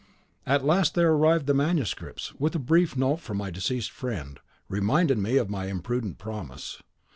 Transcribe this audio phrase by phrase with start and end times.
[0.47, 5.21] At last there arrived the manuscripts, with a brief note from my deceased friend, reminding
[5.21, 6.81] me of my imprudent promise.